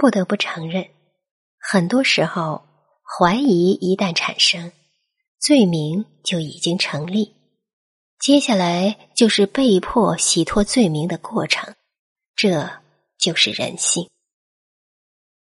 [0.00, 0.88] 不得不承认
[1.58, 2.62] 很多时候
[3.04, 4.72] 怀疑一旦产生
[5.38, 7.34] 罪名就已经成立。
[8.18, 11.74] 接下来就是被迫洗脱罪名的过程
[12.34, 12.66] 这
[13.18, 14.08] 就是人性。